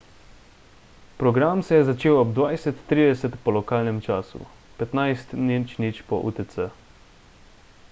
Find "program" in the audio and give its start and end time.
1.17-1.61